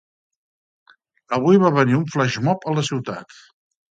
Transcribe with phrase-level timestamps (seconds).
[1.37, 3.39] Avui va venir un flash mob a la ciutat.